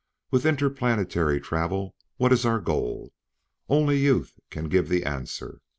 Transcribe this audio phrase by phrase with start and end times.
[0.31, 3.13] With interplanetary travel, what is our goal?
[3.69, 5.61] Only youth can give the answer.